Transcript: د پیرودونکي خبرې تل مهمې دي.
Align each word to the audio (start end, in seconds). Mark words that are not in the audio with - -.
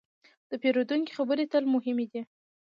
د 0.49 0.51
پیرودونکي 0.61 1.11
خبرې 1.17 1.45
تل 1.51 1.63
مهمې 1.73 2.05
دي. 2.11 2.21